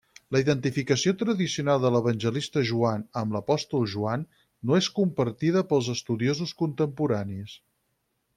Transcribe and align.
La 0.35 0.39
identificació 0.43 1.11
tradicional 1.17 1.83
de 1.83 1.91
l'evangelista 1.95 2.63
Joan 2.69 3.03
amb 3.21 3.37
l'apòstol 3.37 3.85
Joan 3.93 4.25
no 4.71 4.79
és 4.81 4.89
compartida 5.01 5.65
pels 5.75 5.91
estudiosos 5.99 6.57
contemporanis. 6.65 7.55